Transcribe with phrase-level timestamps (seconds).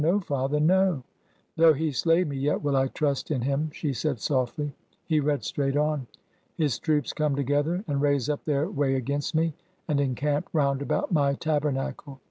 [0.03, 1.03] No, father, no!'
[1.57, 4.73] Though He slay me, yet will I trust in Him,'" she said softly.
[5.05, 6.07] He read straight on.
[6.55, 9.53] His troops come together, and raise up their way against me,
[9.87, 12.19] and encamp round about my tabernacle.